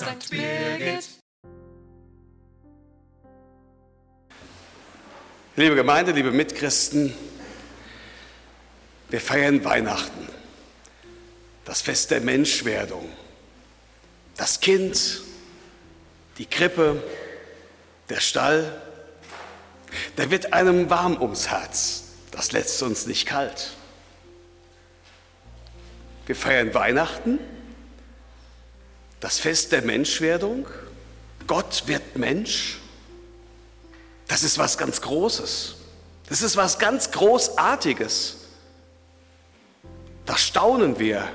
[0.00, 0.30] St.
[0.30, 1.10] Birgit.
[5.56, 7.14] Liebe Gemeinde, liebe Mitchristen,
[9.10, 10.26] wir feiern Weihnachten,
[11.66, 13.10] das Fest der Menschwerdung.
[14.38, 15.20] Das Kind,
[16.38, 17.02] die Krippe,
[18.08, 18.80] der Stall,
[20.16, 23.72] da wird einem warm ums Herz, das lässt uns nicht kalt.
[26.24, 27.38] Wir feiern Weihnachten,
[29.20, 30.66] das Fest der Menschwerdung.
[31.46, 32.78] Gott wird Mensch.
[34.26, 35.76] Das ist was ganz Großes.
[36.28, 38.36] Das ist was ganz Großartiges.
[40.24, 41.28] Da staunen wir.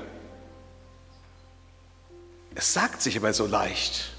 [2.54, 4.12] Es sagt sich aber so leicht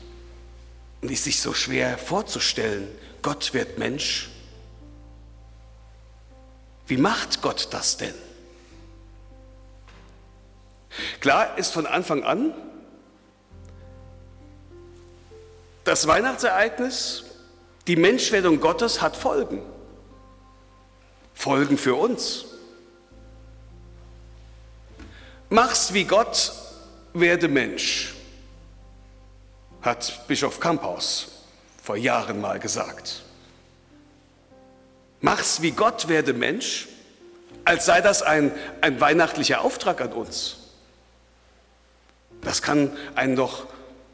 [1.02, 2.88] und ist sich so schwer vorzustellen.
[3.24, 4.30] Gott wird Mensch.
[6.86, 8.14] Wie macht Gott das denn?
[11.20, 12.54] Klar ist von Anfang an,
[15.88, 17.24] das Weihnachtsereignis,
[17.88, 19.62] die Menschwerdung Gottes hat Folgen.
[21.34, 22.46] Folgen für uns.
[25.50, 26.52] Mach's wie Gott,
[27.14, 28.14] werde Mensch,
[29.82, 31.30] hat Bischof Kamphaus
[31.82, 33.24] vor Jahren mal gesagt.
[35.22, 36.90] Mach's wie Gott, werde Mensch,
[37.64, 40.58] als sei das ein, ein weihnachtlicher Auftrag an uns.
[42.42, 43.68] Das kann einen doch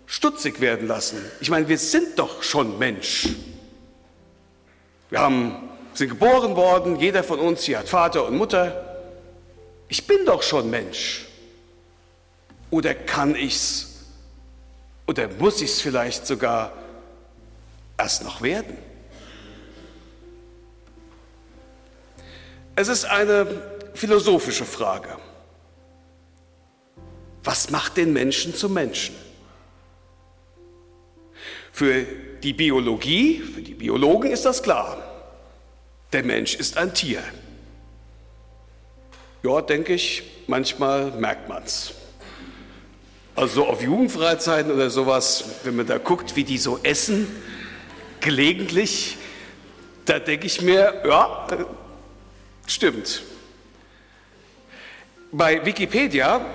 [0.06, 1.24] stutzig werden lassen.
[1.40, 3.30] Ich meine, wir sind doch schon Mensch.
[5.10, 9.00] Wir haben, sind geboren worden, jeder von uns hier hat Vater und Mutter.
[9.88, 11.26] Ich bin doch schon Mensch.
[12.70, 13.90] Oder kann ich's
[15.06, 16.72] oder muss ich's vielleicht sogar
[17.98, 18.78] erst noch werden?
[22.76, 23.46] Es ist eine
[23.94, 25.18] philosophische Frage.
[27.44, 29.16] Was macht den Menschen zum Menschen?
[31.74, 32.06] Für
[32.44, 34.96] die Biologie, für die Biologen ist das klar.
[36.14, 37.24] Der Mensch ist ein Tier.
[39.42, 41.96] Ja, denke ich, manchmal merkt man es.
[43.36, 47.28] Also auf Jugendfreizeiten oder sowas, wenn man da guckt, wie die so essen,
[48.20, 49.18] gelegentlich,
[50.06, 51.48] da denke ich mir, ja,
[52.68, 53.24] stimmt.
[55.32, 56.46] Bei Wikipedia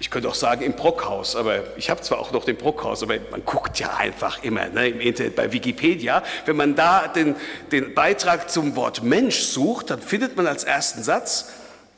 [0.00, 3.16] ich könnte auch sagen im Brockhaus, aber ich habe zwar auch noch den Brockhaus, aber
[3.30, 6.22] man guckt ja einfach immer ne, im Internet bei Wikipedia.
[6.46, 7.36] Wenn man da den,
[7.70, 11.50] den Beitrag zum Wort Mensch sucht, dann findet man als ersten Satz,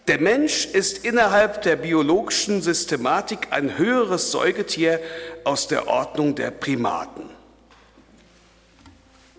[0.09, 4.99] der Mensch ist innerhalb der biologischen Systematik ein höheres Säugetier
[5.45, 7.31] aus der Ordnung der Primaten.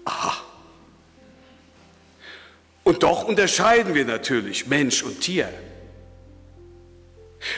[0.06, 0.38] Aha.
[2.86, 5.50] Und doch unterscheiden wir natürlich Mensch und Tier.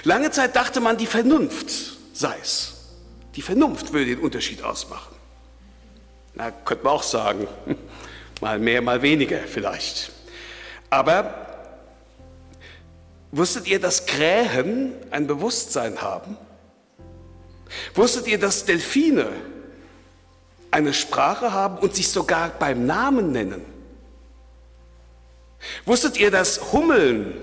[0.03, 2.73] Lange Zeit dachte man, die Vernunft sei es.
[3.35, 5.15] Die Vernunft würde den Unterschied ausmachen.
[6.33, 7.47] Na, könnte man auch sagen,
[8.41, 10.11] mal mehr, mal weniger vielleicht.
[10.89, 11.45] Aber
[13.31, 16.37] wusstet ihr, dass Krähen ein Bewusstsein haben?
[17.93, 19.29] Wusstet ihr, dass Delfine
[20.71, 23.61] eine Sprache haben und sich sogar beim Namen nennen?
[25.85, 27.33] Wusstet ihr, dass Hummeln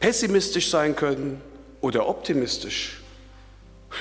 [0.00, 1.40] pessimistisch sein können
[1.80, 3.00] oder optimistisch.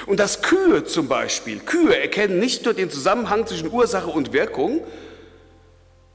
[0.05, 4.81] Und dass Kühe zum Beispiel, Kühe erkennen nicht nur den Zusammenhang zwischen Ursache und Wirkung,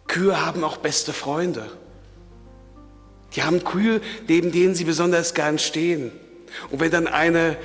[0.06, 1.71] Kühe haben auch beste Freunde.
[3.34, 6.12] Die haben Kühe, neben denen sie besonders gern stehen.
[6.71, 7.56] Und wenn dann eine,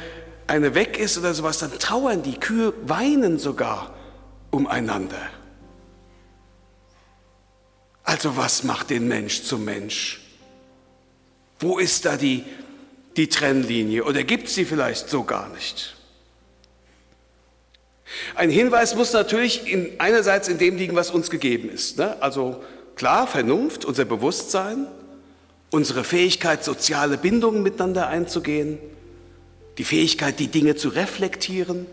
[0.47, 3.93] eine weg ist oder sowas, dann trauern die Kühe, weinen sogar
[4.49, 5.29] umeinander.
[8.03, 10.21] Also was macht den Mensch zum Mensch?
[11.59, 12.43] Wo ist da die,
[13.15, 15.95] die Trennlinie oder gibt es sie vielleicht so gar nicht?
[18.35, 21.97] Ein Hinweis muss natürlich in, einerseits in dem liegen, was uns gegeben ist.
[21.97, 22.21] Ne?
[22.21, 22.63] Also
[22.95, 24.87] klar, Vernunft, unser Bewusstsein,
[25.71, 28.79] unsere Fähigkeit, soziale Bindungen miteinander einzugehen,
[29.77, 31.85] die Fähigkeit, die Dinge zu reflektieren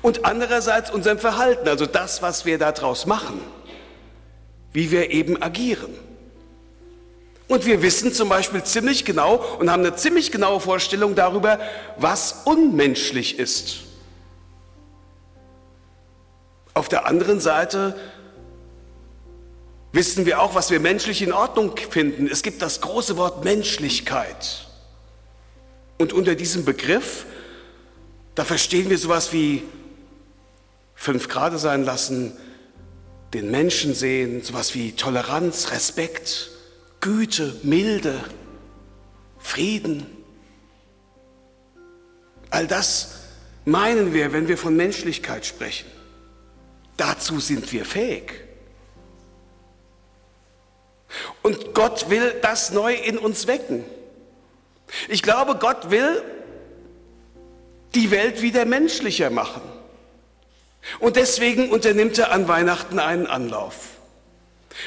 [0.00, 3.40] und andererseits unserem Verhalten, also das, was wir daraus machen,
[4.72, 5.92] wie wir eben agieren.
[7.48, 11.58] Und wir wissen zum Beispiel ziemlich genau und haben eine ziemlich genaue Vorstellung darüber,
[11.98, 13.80] was unmenschlich ist.
[16.74, 17.94] Auf der anderen Seite
[19.92, 22.26] wissen wir auch, was wir menschlich in Ordnung finden.
[22.26, 24.66] Es gibt das große Wort Menschlichkeit.
[25.98, 27.26] Und unter diesem Begriff,
[28.34, 29.62] da verstehen wir sowas wie
[30.94, 32.32] fünf Grade sein lassen,
[33.34, 36.51] den Menschen sehen, sowas wie Toleranz, Respekt,
[37.02, 38.24] Güte, Milde,
[39.40, 40.06] Frieden.
[42.48, 43.24] All das
[43.64, 45.90] meinen wir, wenn wir von Menschlichkeit sprechen?
[46.96, 48.32] Dazu sind wir fähig.
[51.42, 53.84] Und Gott will das neu in uns wecken.
[55.08, 56.22] Ich glaube, Gott will
[57.96, 59.62] die Welt wieder menschlicher machen.
[61.00, 63.92] Und deswegen unternimmt er an Weihnachten einen Anlauf.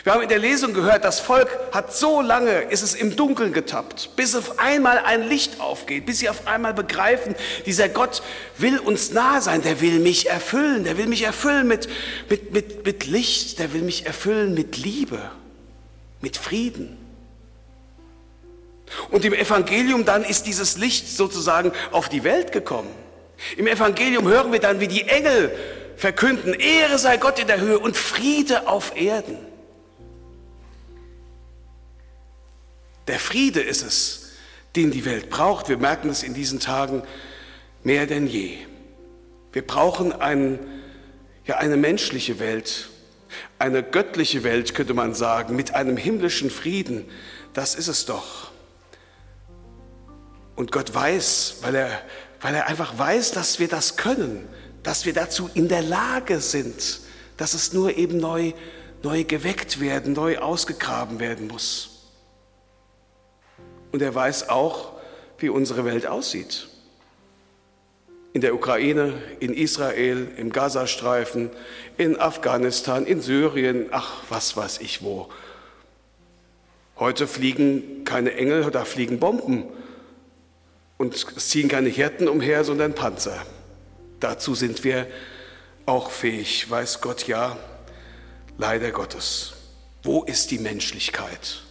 [0.04, 3.54] Wir haben in der Lesung gehört, das Volk hat so lange, ist es im Dunkeln
[3.54, 7.36] getappt, bis auf einmal ein Licht aufgeht, bis sie auf einmal begreifen,
[7.66, 8.22] dieser Gott
[8.58, 11.88] will uns nah sein, der will mich erfüllen, der will mich erfüllen mit,
[12.30, 15.20] mit, mit, mit Licht, der will mich erfüllen mit Liebe,
[16.22, 16.98] mit Frieden.
[19.12, 22.90] Und im Evangelium dann ist dieses Licht sozusagen auf die Welt gekommen.
[23.58, 25.52] Im Evangelium hören wir dann, wie die Engel
[25.98, 29.38] verkünden, Ehre sei Gott in der Höhe und Friede auf Erden.
[33.08, 34.32] Der Friede ist es,
[34.76, 35.70] den die Welt braucht.
[35.70, 37.04] Wir merken es in diesen Tagen
[37.84, 38.58] mehr denn je.
[39.54, 40.60] Wir brauchen ein,
[41.46, 42.90] ja, eine menschliche Welt,
[43.60, 47.06] eine göttliche Welt, könnte man sagen, mit einem himmlischen Frieden.
[47.54, 48.52] Das ist es doch.
[50.56, 52.02] Und Gott weiß, weil er,
[52.42, 54.48] weil er einfach weiß, dass wir das können,
[54.84, 57.00] dass wir dazu in der Lage sind,
[57.38, 58.54] dass es nur eben neu,
[59.04, 61.95] neu geweckt werden, neu ausgegraben werden muss.
[63.96, 64.92] Und er weiß auch,
[65.38, 66.68] wie unsere Welt aussieht.
[68.34, 71.50] In der Ukraine, in Israel, im Gazastreifen,
[71.98, 75.30] in Afghanistan, in Syrien, ach, was weiß ich wo.
[76.98, 79.64] Heute fliegen keine Engel, da fliegen Bomben.
[80.98, 83.46] Und es ziehen keine Hirten umher, sondern Panzer.
[84.20, 85.08] Dazu sind wir
[85.86, 87.58] auch fähig, weiß Gott ja,
[88.58, 89.54] leider Gottes.
[90.04, 91.62] Wo ist die Menschlichkeit?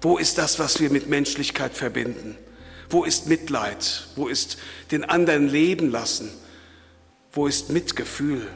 [0.00, 2.36] Wo ist das, was wir mit Menschlichkeit verbinden?
[2.88, 4.08] Wo ist Mitleid?
[4.14, 4.58] Wo ist
[4.90, 6.30] den anderen leben lassen?
[7.32, 8.46] Wo ist Mitgefühl?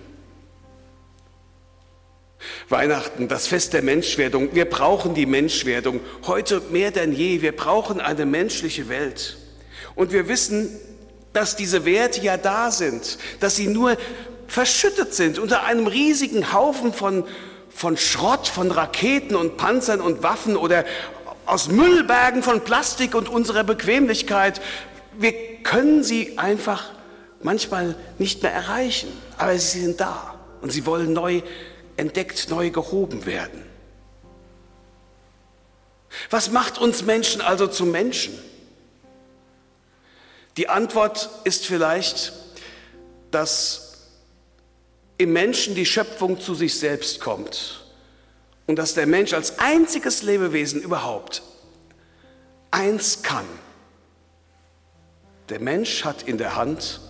[2.68, 4.54] Weihnachten, das Fest der Menschwerdung.
[4.54, 6.00] Wir brauchen die Menschwerdung.
[6.26, 7.42] Heute mehr denn je.
[7.42, 9.36] Wir brauchen eine menschliche Welt.
[9.94, 10.70] Und wir wissen,
[11.32, 13.96] dass diese Werte ja da sind, dass sie nur
[14.46, 17.24] verschüttet sind unter einem riesigen Haufen von,
[17.68, 20.84] von Schrott, von Raketen und Panzern und Waffen oder
[21.50, 24.60] aus Müllbergen von Plastik und unserer Bequemlichkeit.
[25.18, 26.92] Wir können sie einfach
[27.42, 31.42] manchmal nicht mehr erreichen, aber sie sind da und sie wollen neu
[31.96, 33.64] entdeckt, neu gehoben werden.
[36.30, 38.38] Was macht uns Menschen also zu Menschen?
[40.56, 42.32] Die Antwort ist vielleicht,
[43.32, 44.08] dass
[45.18, 47.80] im Menschen die Schöpfung zu sich selbst kommt
[48.70, 51.42] und dass der Mensch als einziges Lebewesen überhaupt
[52.70, 53.44] eins kann.
[55.48, 57.00] Der Mensch hat in der Hand,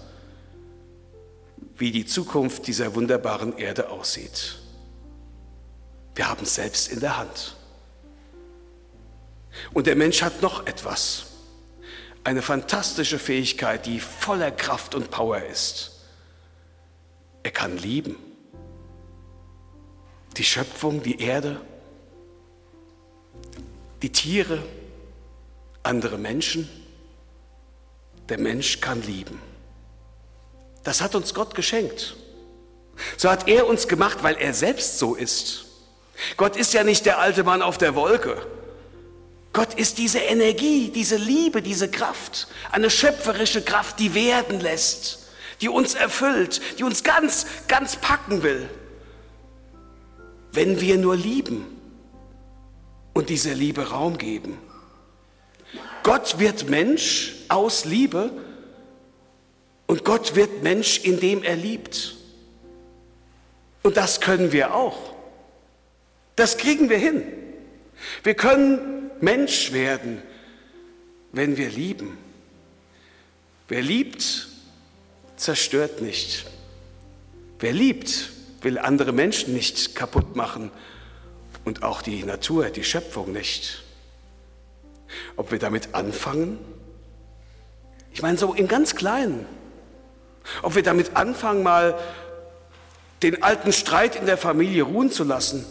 [1.77, 4.59] wie die Zukunft dieser wunderbaren Erde aussieht.
[6.15, 7.57] Wir haben es selbst in der Hand.
[9.75, 11.27] Und der Mensch hat noch etwas,
[12.25, 16.07] eine fantastische Fähigkeit, die voller Kraft und Power ist.
[17.43, 18.30] Er kann lieben
[20.37, 21.61] die Schöpfung, die Erde,
[24.03, 24.63] die Tiere,
[25.83, 26.69] andere Menschen.
[28.29, 29.41] Der Mensch kann lieben.
[30.85, 32.17] Das hat uns Gott geschenkt.
[33.17, 35.65] So hat er uns gemacht, weil er selbst so ist.
[36.37, 38.47] Gott ist ja nicht der alte Mann auf der Wolke.
[39.53, 45.27] Gott ist diese Energie, diese Liebe, diese Kraft, eine schöpferische Kraft, die werden lässt,
[45.61, 48.69] die uns erfüllt, die uns ganz, ganz packen will
[50.53, 51.65] wenn wir nur lieben
[53.15, 54.59] und dieser Liebe Raum geben.
[56.03, 58.33] Gott wird Mensch aus Liebe
[59.87, 62.17] und Gott wird Mensch, indem er liebt.
[63.83, 65.15] Und das können wir auch.
[66.37, 67.23] Das kriegen wir hin.
[68.23, 70.23] Wir können Mensch werden,
[71.33, 72.17] wenn wir lieben.
[73.69, 74.49] Wer liebt,
[75.37, 76.47] zerstört nicht.
[77.59, 78.31] Wer liebt,
[78.63, 80.71] will andere Menschen nicht kaputt machen
[81.65, 83.83] und auch die Natur, die Schöpfung nicht.
[85.37, 86.59] Ob wir damit anfangen?
[88.13, 89.47] Ich meine, so im ganz Kleinen.
[90.63, 91.99] Ob wir damit anfangen, mal
[93.23, 95.65] den alten Streit in der Familie ruhen zu lassen,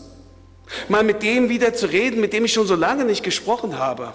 [0.88, 4.14] mal mit dem wieder zu reden, mit dem ich schon so lange nicht gesprochen habe,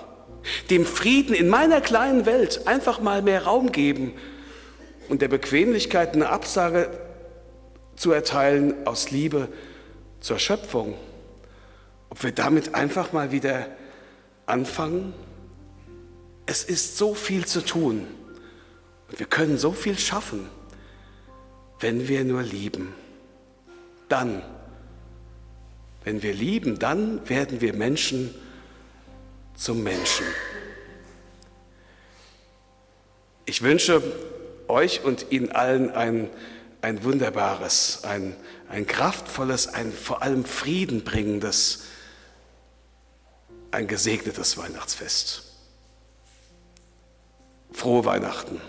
[0.70, 4.14] dem Frieden in meiner kleinen Welt einfach mal mehr Raum geben
[5.08, 6.90] und der Bequemlichkeit eine Absage
[7.96, 9.48] zu erteilen aus Liebe
[10.20, 10.94] zur Schöpfung.
[12.10, 13.66] Ob wir damit einfach mal wieder
[14.46, 15.14] anfangen?
[16.46, 18.06] Es ist so viel zu tun
[19.18, 20.48] Wir können so viel schaffen,
[21.80, 22.94] wenn wir nur lieben.
[24.08, 24.42] Dann,
[26.04, 28.34] wenn wir lieben, dann werden wir Menschen
[29.54, 30.26] zum Menschen.
[33.46, 34.02] Ich wünsche
[34.68, 36.28] euch und Ihnen allen ein,
[36.84, 38.36] ein wunderbares, ein,
[38.68, 41.84] ein kraftvolles, ein vor allem friedenbringendes,
[43.70, 45.44] ein gesegnetes Weihnachtsfest.
[47.72, 48.60] Frohe Weihnachten.